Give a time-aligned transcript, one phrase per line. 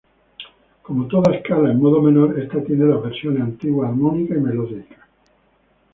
[0.81, 5.07] Como toda escala en modo menor, esta tiene las versiones: antigua, armónica y melódica.